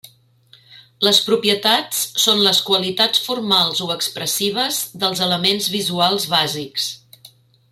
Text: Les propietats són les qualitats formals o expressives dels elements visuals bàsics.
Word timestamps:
Les 1.07 1.17
propietats 1.25 1.99
són 2.23 2.41
les 2.47 2.61
qualitats 2.69 3.21
formals 3.27 3.83
o 3.87 3.91
expressives 3.97 4.81
dels 5.05 5.23
elements 5.27 5.69
visuals 5.77 6.27
bàsics. 6.33 6.89